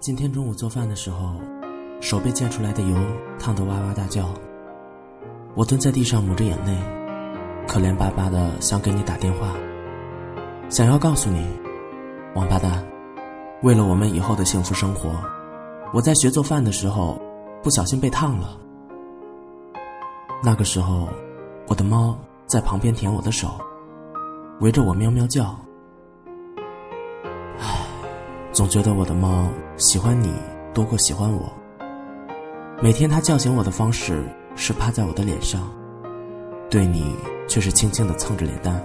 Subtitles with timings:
[0.00, 1.34] 今天中午做饭的时候，
[2.00, 2.96] 手被溅出来的油
[3.36, 4.32] 烫得哇哇大叫。
[5.56, 6.72] 我蹲在地上抹着眼泪，
[7.66, 9.48] 可怜巴巴的想给你打电话，
[10.68, 11.44] 想要告诉你，
[12.36, 12.86] 王八蛋，
[13.62, 15.10] 为了我们以后的幸福生活，
[15.92, 17.20] 我在学做饭的时候
[17.60, 18.56] 不小心被烫了。
[20.44, 21.08] 那个时候，
[21.66, 23.48] 我的猫在旁边舔我的手，
[24.60, 25.58] 围着我喵喵叫。
[28.58, 30.34] 总觉得我的猫喜欢你
[30.74, 31.48] 多过喜欢我。
[32.82, 34.24] 每天它叫醒我的方式
[34.56, 35.70] 是趴在我的脸上，
[36.68, 37.14] 对你
[37.46, 38.84] 却是轻轻的蹭着脸蛋。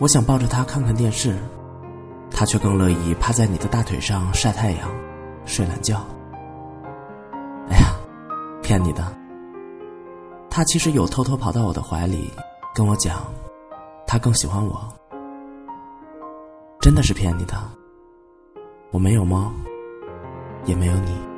[0.00, 1.38] 我想抱着它看看电视，
[2.32, 4.90] 它却更乐意趴在你的大腿上晒太阳、
[5.44, 6.04] 睡懒觉。
[7.68, 7.94] 哎呀，
[8.60, 9.06] 骗你的！
[10.50, 12.28] 它其实有偷偷跑到我的怀里，
[12.74, 13.22] 跟我讲，
[14.04, 14.82] 它更喜欢我。
[16.80, 17.54] 真的是骗你的。
[18.92, 19.52] 我没有猫，
[20.66, 21.29] 也没有你。